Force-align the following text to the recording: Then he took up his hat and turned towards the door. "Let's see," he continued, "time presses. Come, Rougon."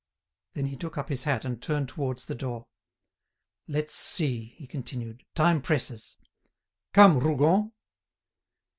Then 0.55 0.65
he 0.65 0.75
took 0.77 0.97
up 0.97 1.09
his 1.09 1.25
hat 1.25 1.45
and 1.45 1.61
turned 1.61 1.87
towards 1.87 2.25
the 2.25 2.33
door. 2.33 2.65
"Let's 3.67 3.93
see," 3.93 4.45
he 4.57 4.65
continued, 4.65 5.21
"time 5.35 5.61
presses. 5.61 6.17
Come, 6.91 7.19
Rougon." 7.19 7.71